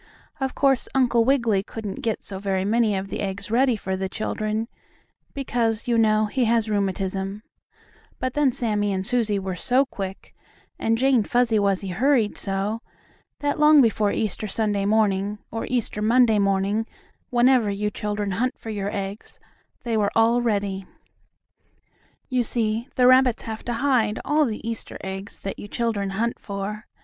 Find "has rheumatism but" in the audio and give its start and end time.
6.45-8.33